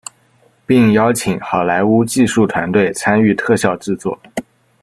[0.65, 4.19] 并邀请好莱坞技术团队参与特效制作。